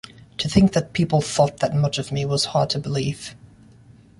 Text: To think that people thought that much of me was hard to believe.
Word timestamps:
To 0.39 0.49
think 0.49 0.73
that 0.73 0.93
people 0.93 1.21
thought 1.21 1.57
that 1.57 1.75
much 1.75 1.99
of 1.99 2.11
me 2.11 2.25
was 2.25 2.45
hard 2.45 2.71
to 2.71 2.79
believe. 2.79 3.35